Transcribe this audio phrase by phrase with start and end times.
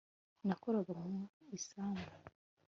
[0.47, 1.21] nakoraga mu
[1.57, 2.07] isambu